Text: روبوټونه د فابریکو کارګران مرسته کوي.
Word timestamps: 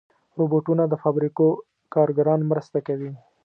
روبوټونه 0.39 0.83
د 0.87 0.93
فابریکو 1.03 1.47
کارګران 1.93 2.39
مرسته 2.51 2.79
کوي. 2.87 3.11